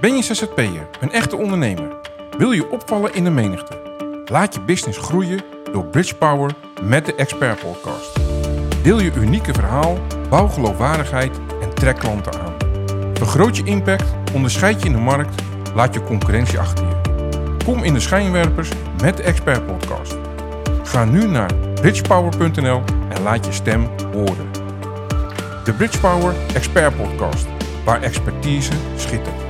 Ben 0.00 0.16
je 0.16 0.22
ZZP'er, 0.22 0.88
een 1.00 1.12
echte 1.12 1.36
ondernemer? 1.36 1.96
Wil 2.36 2.52
je 2.52 2.70
opvallen 2.70 3.14
in 3.14 3.24
de 3.24 3.30
menigte? 3.30 3.78
Laat 4.24 4.54
je 4.54 4.60
business 4.60 4.98
groeien 4.98 5.40
door 5.72 5.84
Bridge 5.84 6.14
Power 6.14 6.54
met 6.82 7.06
de 7.06 7.14
Expert 7.14 7.60
Podcast. 7.60 8.16
Deel 8.82 9.00
je 9.00 9.12
unieke 9.14 9.52
verhaal, 9.52 9.98
bouw 10.28 10.48
geloofwaardigheid 10.48 11.40
en 11.62 11.74
trek 11.74 11.98
klanten 11.98 12.40
aan. 12.40 12.54
Vergroot 13.14 13.56
je 13.56 13.64
impact, 13.64 14.04
onderscheid 14.34 14.80
je 14.80 14.86
in 14.86 14.92
de 14.92 14.98
markt, 14.98 15.42
laat 15.74 15.94
je 15.94 16.02
concurrentie 16.02 16.58
achter 16.58 16.86
je. 16.86 16.96
Kom 17.64 17.82
in 17.82 17.94
de 17.94 18.00
schijnwerpers 18.00 18.70
met 19.02 19.16
de 19.16 19.22
Expert 19.22 19.66
Podcast. 19.66 20.16
Ga 20.82 21.04
nu 21.04 21.26
naar 21.26 21.54
bridgepower.nl 21.74 22.82
en 23.08 23.22
laat 23.22 23.46
je 23.46 23.52
stem 23.52 23.88
horen. 24.12 24.50
De 25.64 25.72
Bridge 25.72 26.00
Power 26.00 26.34
Expert 26.54 26.96
Podcast, 26.96 27.46
waar 27.84 28.02
expertise 28.02 28.72
schittert. 28.96 29.47